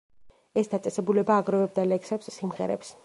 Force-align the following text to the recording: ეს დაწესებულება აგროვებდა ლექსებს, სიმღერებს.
ეს 0.61 0.71
დაწესებულება 0.71 1.37
აგროვებდა 1.43 1.85
ლექსებს, 1.93 2.33
სიმღერებს. 2.39 2.95